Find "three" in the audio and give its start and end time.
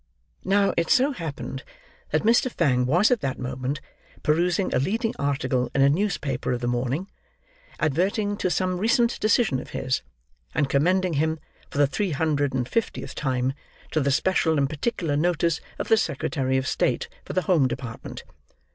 11.85-12.13